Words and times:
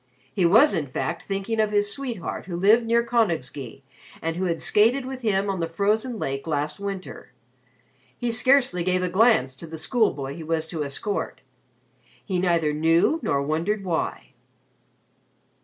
He 0.33 0.47
was 0.47 0.73
in 0.73 0.87
fact 0.87 1.21
thinking 1.21 1.59
of 1.59 1.71
his 1.71 1.93
sweetheart 1.93 2.45
who 2.45 2.55
lived 2.57 2.87
near 2.87 3.05
Konigsee 3.05 3.83
and 4.19 4.35
who 4.35 4.45
had 4.45 4.59
skated 4.59 5.05
with 5.05 5.21
him 5.21 5.47
on 5.47 5.59
the 5.59 5.67
frozen 5.69 6.17
lake 6.17 6.47
last 6.47 6.79
winter. 6.79 7.33
He 8.17 8.31
scarcely 8.31 8.83
gave 8.83 9.03
a 9.03 9.09
glance 9.09 9.55
to 9.57 9.67
the 9.67 9.77
schoolboy 9.77 10.33
he 10.35 10.43
was 10.43 10.65
to 10.69 10.83
escort, 10.83 11.41
he 12.25 12.39
neither 12.39 12.73
knew 12.73 13.19
nor 13.21 13.43
wondered 13.43 13.83
why. 13.83 14.31